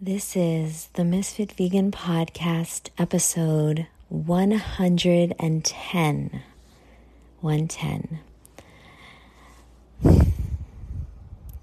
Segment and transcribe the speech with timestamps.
[0.00, 6.42] This is the Misfit Vegan Podcast, episode 110.
[7.40, 8.18] 110.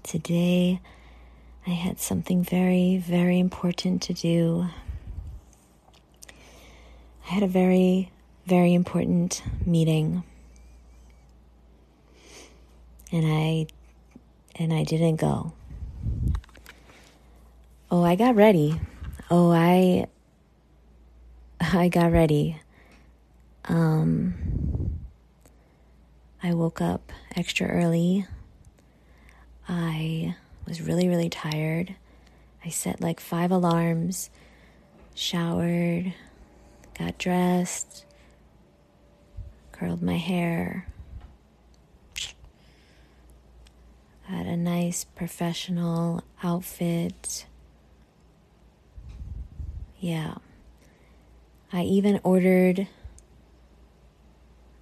[0.02, 0.80] Today,
[1.66, 4.68] I had something very, very important to do.
[7.28, 8.10] I had a very,
[8.46, 10.22] very important meeting.
[13.12, 13.66] And I
[14.56, 15.52] and I didn't go.
[17.94, 18.80] Oh, I got ready.
[19.30, 20.06] Oh, I
[21.60, 22.58] I got ready.
[23.66, 24.98] Um
[26.42, 28.26] I woke up extra early.
[29.68, 31.94] I was really really tired.
[32.64, 34.30] I set like 5 alarms,
[35.14, 36.14] showered,
[36.98, 38.06] got dressed,
[39.70, 40.86] curled my hair.
[44.22, 47.44] Had a nice professional outfit
[50.02, 50.34] yeah.
[51.72, 52.88] I even ordered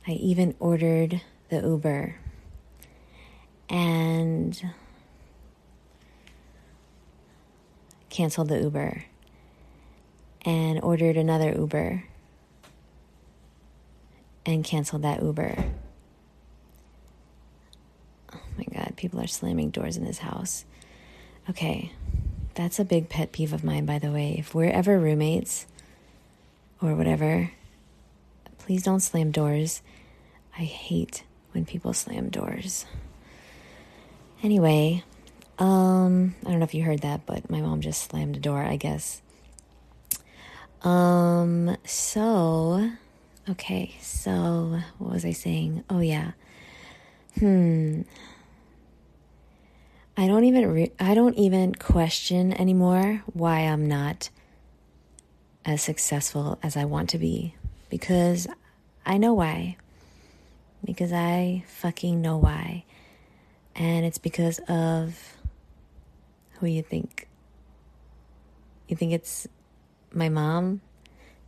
[0.08, 2.16] I even ordered the Uber.
[3.68, 4.60] And
[8.08, 9.04] canceled the Uber
[10.44, 12.02] and ordered another Uber
[14.44, 15.64] and canceled that Uber.
[18.34, 20.64] Oh my God, people are slamming doors in this house.
[21.48, 21.92] Okay,
[22.54, 24.36] that's a big pet peeve of mine, by the way.
[24.38, 25.66] If we're ever roommates
[26.82, 27.52] or whatever,
[28.58, 29.82] please don't slam doors.
[30.58, 32.86] I hate when people slam doors.
[34.42, 35.04] Anyway,
[35.58, 38.62] um, I don't know if you heard that, but my mom just slammed a door,
[38.62, 39.20] I guess.
[40.82, 42.90] Um, so,
[43.48, 45.84] okay, so what was I saying?
[45.90, 46.32] Oh, yeah.
[47.38, 48.02] Hmm.
[50.20, 54.28] I don't even re- I don't even question anymore why I'm not
[55.64, 57.54] as successful as I want to be
[57.88, 58.46] because
[59.06, 59.78] I know why.
[60.84, 62.84] Because I fucking know why.
[63.74, 65.38] And it's because of
[66.58, 67.26] who you think.
[68.88, 69.48] You think it's
[70.12, 70.82] my mom?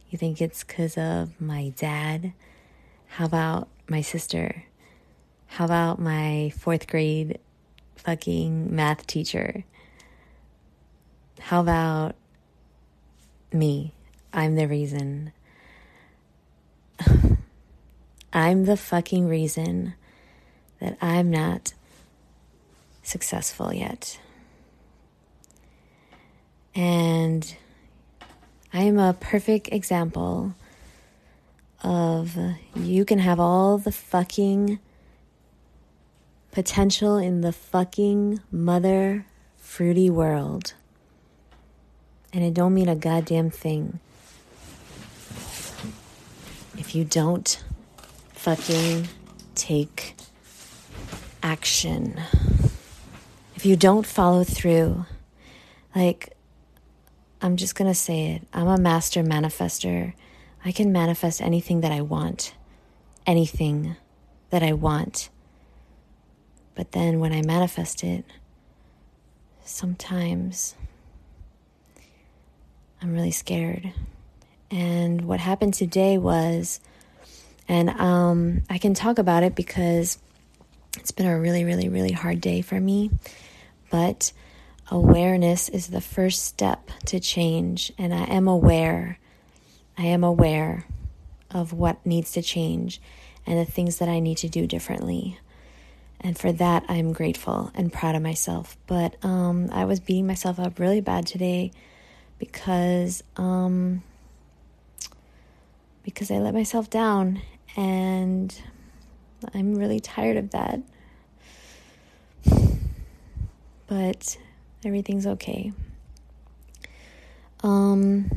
[0.09, 2.33] You think it's because of my dad?
[3.07, 4.65] How about my sister?
[5.49, 7.39] How about my fourth grade
[7.97, 9.65] fucking math teacher.
[11.39, 12.15] How about
[13.53, 13.95] me?
[14.33, 15.33] I'm the reason.
[18.33, 19.95] I'm the fucking reason
[20.81, 21.75] that I'm not
[23.03, 24.19] successful yet.
[26.75, 27.55] And
[28.73, 30.55] I am a perfect example
[31.83, 32.37] of
[32.75, 34.79] you can have all the fucking
[36.53, 39.27] potential in the fucking mother
[39.57, 40.75] fruity world.
[42.33, 43.99] And it don't mean a goddamn thing.
[46.79, 47.63] If you don't
[48.35, 49.09] fucking
[49.55, 50.15] take
[51.43, 52.21] action.
[53.57, 55.07] If you don't follow through,
[55.95, 56.37] like,
[57.41, 58.43] I'm just gonna say it.
[58.53, 60.13] I'm a master manifester.
[60.65, 62.55] I can manifest anything that I want.
[63.27, 63.97] Anything
[64.51, 65.29] that I want.
[66.75, 68.25] But then when I manifest it,
[69.65, 70.75] sometimes
[73.01, 73.93] I'm really scared.
[74.71, 76.81] And what happened today was,
[77.69, 80.19] and um, I can talk about it because
[80.99, 83.11] it's been a really, really, really hard day for me.
[83.91, 84.33] But
[84.91, 87.93] awareness is the first step to change.
[87.99, 89.19] And I am aware,
[89.99, 90.87] I am aware
[91.51, 93.01] of what needs to change
[93.47, 95.39] and the things that I need to do differently.
[96.25, 98.77] And for that, I'm grateful and proud of myself.
[98.87, 101.73] But um, I was beating myself up really bad today
[102.39, 104.03] because um,
[106.05, 107.41] because I let myself down,
[107.77, 108.55] and
[109.53, 110.81] I'm really tired of that.
[113.87, 114.39] But
[114.85, 115.73] everything's okay.
[117.63, 118.31] Um,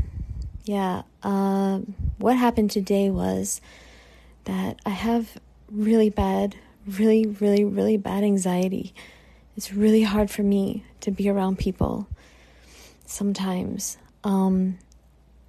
[0.66, 1.04] yeah.
[1.24, 1.80] Uh,
[2.18, 3.62] what happened today was
[4.46, 5.38] that I have
[5.72, 6.56] really bad
[6.88, 8.94] really, really, really bad anxiety.
[9.58, 12.08] It's really hard for me to be around people
[13.06, 14.78] sometimes um,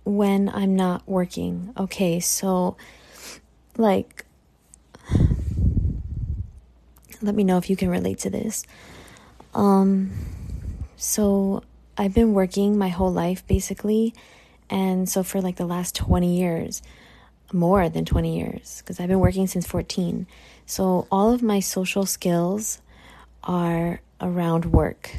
[0.04, 1.72] when I'm not working.
[1.76, 2.76] Okay, so
[3.76, 4.24] like,
[7.22, 8.64] let me know if you can relate to this.
[9.54, 10.12] Um,
[10.96, 11.62] so
[11.96, 14.14] I've been working my whole life basically,
[14.70, 16.82] and so for like the last 20 years,
[17.52, 20.26] more than 20 years, because I've been working since 14.
[20.66, 22.80] So all of my social skills
[23.44, 25.10] are around work.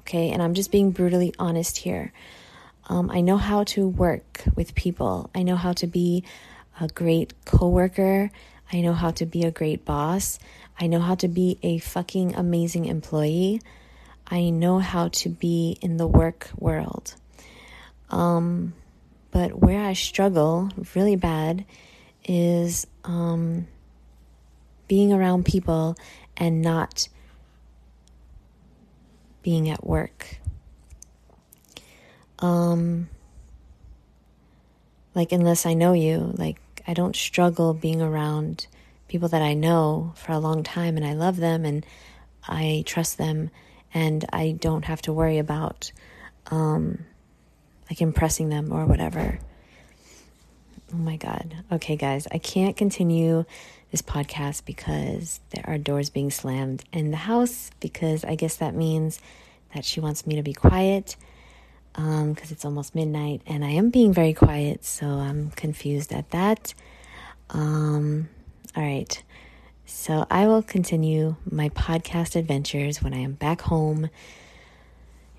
[0.00, 0.30] Okay.
[0.30, 2.12] And I'm just being brutally honest here.
[2.88, 6.22] Um, I know how to work with people, I know how to be
[6.78, 8.30] a great coworker,
[8.70, 10.38] I know how to be a great boss,
[10.78, 13.60] I know how to be a fucking amazing employee.
[14.26, 17.14] I know how to be in the work world.
[18.10, 18.74] Um,
[19.34, 21.64] but where I struggle really bad
[22.24, 23.66] is um,
[24.86, 25.96] being around people
[26.36, 27.08] and not
[29.42, 30.38] being at work.
[32.38, 33.08] Um,
[35.16, 38.68] like, unless I know you, like, I don't struggle being around
[39.08, 41.84] people that I know for a long time and I love them and
[42.46, 43.50] I trust them
[43.92, 45.90] and I don't have to worry about
[46.52, 47.04] um,
[47.88, 49.38] like impressing them or whatever.
[50.92, 51.56] Oh my God.
[51.72, 53.44] Okay, guys, I can't continue
[53.90, 58.74] this podcast because there are doors being slammed in the house because I guess that
[58.74, 59.20] means
[59.74, 61.16] that she wants me to be quiet
[61.92, 66.30] because um, it's almost midnight and I am being very quiet, so I'm confused at
[66.30, 66.74] that.
[67.50, 68.28] Um,
[68.76, 69.22] all right.
[69.86, 74.10] So I will continue my podcast adventures when I am back home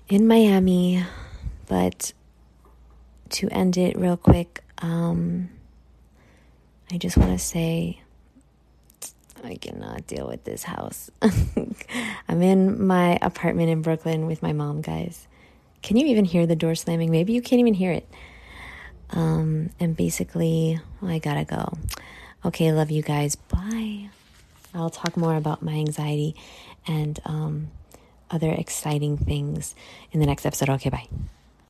[0.08, 1.04] in Miami.
[1.66, 2.12] But
[3.30, 5.50] to end it real quick, um,
[6.90, 8.00] I just want to say
[9.44, 11.10] I cannot deal with this house.
[12.28, 15.26] I'm in my apartment in Brooklyn with my mom, guys.
[15.82, 17.10] Can you even hear the door slamming?
[17.10, 18.08] Maybe you can't even hear it.
[19.10, 21.72] Um, and basically, I gotta go.
[22.44, 23.36] Okay, love you guys.
[23.36, 24.10] Bye.
[24.74, 26.34] I'll talk more about my anxiety
[26.86, 27.70] and um,
[28.30, 29.74] other exciting things
[30.12, 30.68] in the next episode.
[30.70, 31.08] Okay, bye.